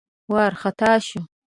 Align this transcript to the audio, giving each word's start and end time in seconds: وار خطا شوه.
وار 0.31 0.53
خطا 0.61 0.91
شوه. 1.07 1.21